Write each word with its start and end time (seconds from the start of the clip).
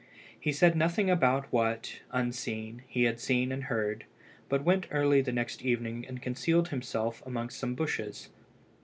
He 0.39 0.51
said 0.51 0.75
nothing 0.75 1.11
about 1.11 1.45
what, 1.53 2.01
unseen, 2.11 2.81
he 2.87 3.03
had 3.03 3.19
seen 3.19 3.51
and 3.51 3.65
heard, 3.65 4.05
but 4.49 4.63
went 4.63 4.87
early 4.89 5.21
the 5.21 5.31
next 5.31 5.61
evening 5.61 6.07
and 6.07 6.19
concealed 6.19 6.69
himself 6.69 7.21
amongst 7.23 7.59
some 7.59 7.75
bushes. 7.75 8.29